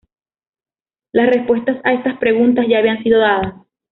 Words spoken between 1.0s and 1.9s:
Las respuestas